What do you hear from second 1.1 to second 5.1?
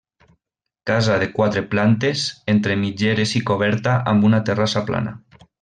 de quatre plantes entre mitgeres i coberta amb una terrassa